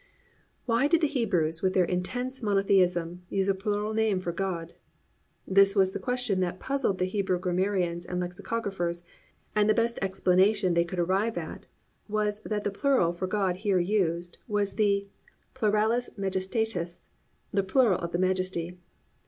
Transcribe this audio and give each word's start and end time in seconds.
"+ 0.35 0.65
Why 0.65 0.87
did 0.87 1.01
the 1.01 1.07
Hebrews 1.07 1.61
with 1.61 1.75
their 1.75 1.85
intense 1.85 2.41
monotheism, 2.41 3.21
use 3.29 3.47
a 3.47 3.53
plural 3.53 3.93
name 3.93 4.19
for 4.19 4.31
God? 4.31 4.73
This 5.47 5.75
was 5.75 5.91
the 5.91 5.99
question 5.99 6.39
that 6.39 6.59
puzzled 6.59 6.97
the 6.97 7.05
Hebrew 7.05 7.37
grammarians 7.37 8.07
and 8.07 8.19
lexicographers, 8.19 9.03
and 9.55 9.69
the 9.69 9.75
best 9.75 9.99
explanation 10.01 10.73
they 10.73 10.85
could 10.85 10.97
arrive 10.97 11.37
at 11.37 11.67
was 12.09 12.39
that 12.39 12.63
the 12.63 12.71
plural 12.71 13.13
for 13.13 13.27
God 13.27 13.57
here 13.57 13.77
used 13.77 14.39
was 14.47 14.73
the 14.73 15.07
pluralis 15.53 16.09
majestatis, 16.17 17.09
the 17.53 17.61
plural 17.61 17.99
of 17.99 18.19
majesty. 18.19 18.79